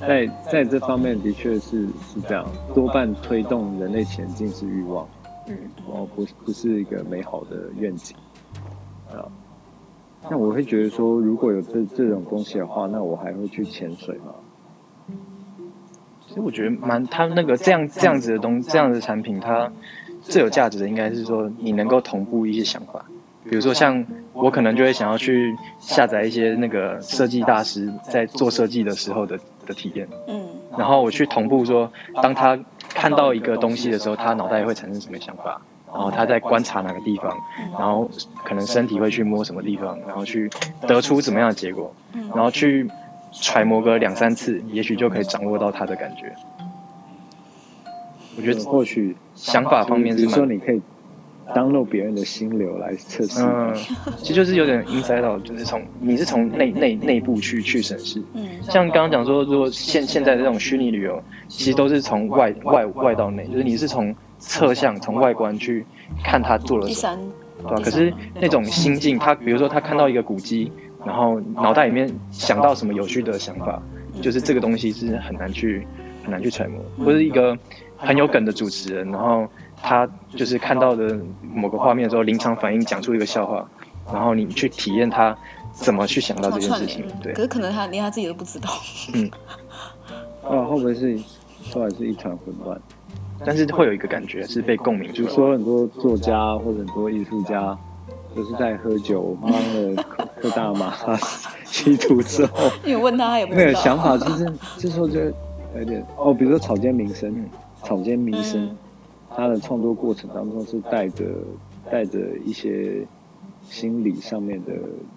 [0.00, 5.08] 在在这方面的确是是这样，多半推动人类前进是欲望，
[5.48, 8.16] 嗯，哦，不不是一个美好的愿景。
[9.10, 9.26] 啊，
[10.30, 14.34] 那我会觉得说，如果有这这种东西的话，那我还会去潜水吗？
[16.26, 19.70] 其实我觉得蛮，他那个这样这样子的东这样的产品，它。
[20.20, 23.04] 最有价值的应该是说，你能够同步一些想法，
[23.44, 24.04] 比如说像
[24.40, 31.90] 我可能就会想要去下载一些那个设计大师在做设计的时候的的体验，嗯，然后我去同步说，
[32.22, 32.58] 当他
[32.88, 35.60] 看到一个东西的时候，他脑袋会产生什么想法，
[35.92, 37.36] 然后他在观察哪个地方，
[37.78, 38.08] 然后
[38.44, 40.48] 可能身体会去摸什么地方，然后去
[40.82, 41.92] 得出怎么样的结果，
[42.34, 42.88] 然后去
[43.32, 46.32] 揣摩个两三次，也许就可以掌握到他的感觉。
[48.36, 50.80] 我觉得或许想法方面，比如说你可以
[51.54, 53.42] download 别人的心流来测试。
[53.42, 53.74] 嗯，
[54.18, 58.22] 其实就是有点 inside out，就是从你是从内内内部去去审视。
[58.34, 65.84] 嗯，像刚刚讲说，如果现现在的这种虚拟旅游，其实都是从外外外到内，就是你是从侧向从外观去
[66.22, 67.32] 看他做了什么，
[67.62, 67.82] 对吧？
[67.82, 70.70] 可是那种心境，他比如说他看到一个古迹，
[71.04, 73.82] 然后脑袋里面想到什么有趣的想法，
[74.20, 75.86] 就是这个东西是很难去
[76.22, 77.56] 很难去揣摩，或是一个。
[78.00, 79.44] 很有梗的主持人，然后
[79.82, 83.66] 他就是看到的某个画面的时候，临场反应讲出一个笑话，
[84.12, 85.36] 然后你去体验他
[85.72, 87.04] 怎么去想到这件事情。
[87.22, 88.68] 对，可是可能他连他自己都不知道。
[89.14, 89.30] 嗯。
[90.42, 91.18] 哦，会不会是
[91.72, 92.80] 后来是一团混乱？
[93.44, 97.76] 但是会有一个感觉是被共鸣，就是说很多作家或者很多艺术家
[98.34, 100.04] 都是在喝酒，忙了
[100.42, 100.92] 喝大麻、
[101.64, 103.64] 吸毒之后，你问他，他也不知道。
[103.64, 104.44] 那个想法就是，
[104.78, 105.20] 就是说就
[105.76, 107.48] 有点哦，比如说草间弥生。
[107.84, 108.76] 草间弥生，
[109.38, 111.24] 他的创作过程当中是带着
[111.88, 113.06] 带着一些
[113.62, 114.72] 心理上面的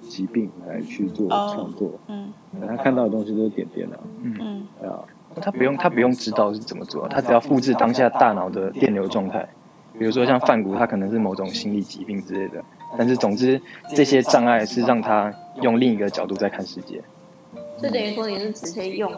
[0.08, 1.94] 疾病来去做创作。
[2.08, 2.32] 嗯，
[2.68, 3.98] 他看到的东西都是点点啊。
[4.22, 5.02] 嗯，啊，
[5.42, 9.50] 他不用他不用知道是怎么做，他只要复制当下大脑的电流状态。
[9.98, 12.64] 比如说像梵谷，他可能是某种心理疾病之类的，
[13.00, 13.60] 但是总之
[13.96, 17.02] 这些障碍是让他用另一个角度在看世界。
[17.82, 19.12] 就等于说你是直接用。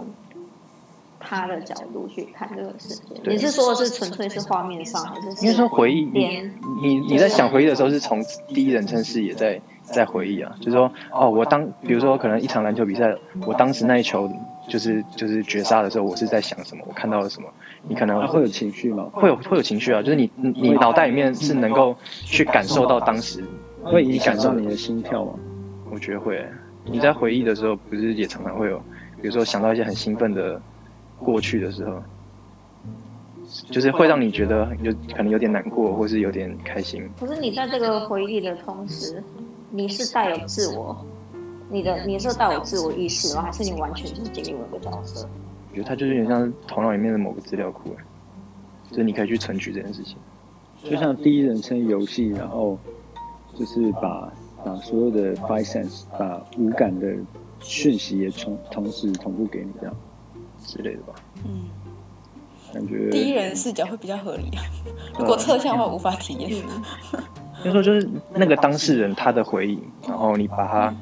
[1.26, 6.03] 他的角度去看这个世界，你是说的是纯粹是画面上，还是应该说回忆？
[6.05, 6.51] 你
[6.82, 13.15] 你你在想回忆的时候，是从第一人称视野在在回忆啊，就是说，哦，我当比如说可能一场篮球比赛，
[13.45, 14.30] 我当时那一球
[14.67, 16.84] 就是就是绝杀的时候，我是在想什么？
[16.88, 17.47] 我看到了什么？
[17.88, 19.09] 你可能会，会有情绪吗？
[19.13, 23.43] 会有会有情绪啊，就是你你脑袋里面是能够去感受到当时，
[23.84, 25.34] 会影响到你的心跳吗？
[25.91, 26.45] 我觉得会。
[26.86, 28.78] 你在回忆的时候，不是也常常会有，
[29.21, 30.61] 比如说想到一些很兴奋的。
[31.20, 32.01] 过去的时候，
[33.70, 37.07] 就是会让你觉得有可能有点难过，或是有点开心。
[37.20, 39.24] 可是你在这个回忆的同时，
[39.70, 41.05] 你是带有自我，
[41.70, 43.43] 你的你是带有自我意识吗？
[43.43, 45.28] 还是你完全就是经历某个角色？
[45.70, 47.95] 我觉得它就是有点像头脑里面的某个资料库，
[48.89, 50.18] 就是你可以去存取这件事情。
[50.84, 52.78] 就像第一人称游戏，然后
[53.55, 54.32] 就是把
[54.64, 57.16] 把所有的 five sense，把无感的
[57.59, 59.95] 讯息也同同时同步给你这样。
[60.66, 61.14] 之类的吧，
[61.45, 61.70] 嗯，
[62.74, 64.64] 感觉第一人视角会比较合理啊。
[65.20, 66.64] 如果侧向的话，无法体验。
[67.64, 70.93] 就说就是那个当事人他的回忆，然后你把他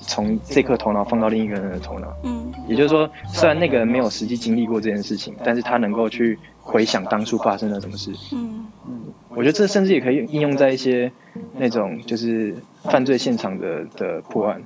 [0.00, 8.10] 从这颗头脑放到另一个人的头脑，嗯，也就是说，虽然那个人没有实际经历过这件事情，但是他能够去回想当初发生了什么事。
[8.32, 11.12] 嗯嗯，我觉得这甚至也可以应用在一些
[11.56, 14.60] 那种就是犯罪现场的的破案，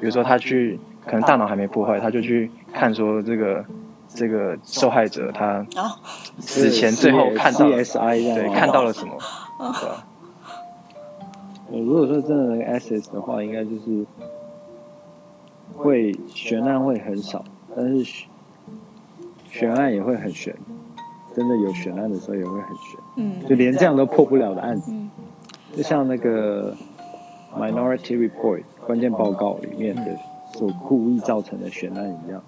[0.00, 0.78] 比如说他去。
[1.06, 3.64] 可能大脑还没破坏，他就去看说这个
[4.08, 5.64] 这个受害者他
[6.38, 9.16] 死前最后看到对看到了什么，
[9.58, 10.06] 对吧？
[11.70, 14.04] 我，如果说真的能 access 的话，应该就是
[15.74, 17.44] 会悬案会很少，
[17.74, 18.24] 但是
[19.50, 20.54] 悬案也会很悬。
[21.36, 25.10] 真的有悬案的时候也会很悬，嗯，就连这样都破不了的案子，嗯、
[25.76, 26.72] 就像那个
[27.58, 30.16] Minority Report 关键报告里面的
[30.52, 32.40] 所故意造成的悬案一样，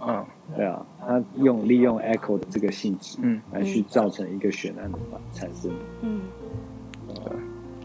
[0.00, 0.24] 嗯，
[0.56, 4.98] 对啊，他用利用 Echo 的这个性质，嗯，来去造成一个悬案的
[5.32, 5.70] 产生，
[6.02, 6.20] 嗯。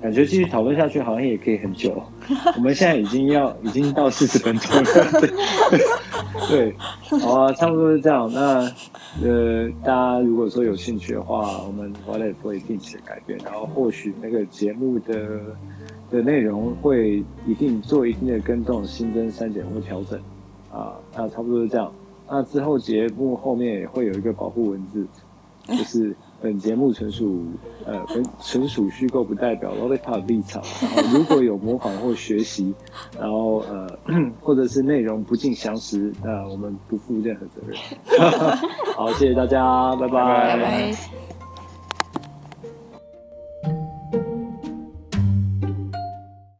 [0.02, 2.02] 感觉继续讨论下去好像也可以很久，
[2.56, 5.22] 我们现在已经要已经到四十分钟了，
[6.48, 6.74] 对，
[7.20, 8.32] 好啊，差不多是这样。
[8.32, 8.62] 那
[9.22, 15.42] 呃，大家如果说有兴趣的话，我们 What If 会定期的改变，然后或许那个节目的
[16.10, 20.18] 的内容会一定做一定的更动、新增、删减或调整
[20.72, 20.94] 啊。
[21.14, 21.92] 那差不多是这样。
[22.30, 25.06] 那之后节目后面也会有一个保护文字，
[25.68, 26.16] 就是。
[26.42, 27.44] 本节目纯属
[27.86, 30.64] 呃，本纯属虚构，不代表 Lollipop 立场。
[30.96, 32.74] 然后如果有模仿或学习，
[33.20, 33.86] 然后呃，
[34.40, 37.78] 或者是内容不尽详实，那我们不负任何责任。
[38.96, 40.56] 好，谢谢大家，拜拜。
[40.56, 41.29] 拜拜。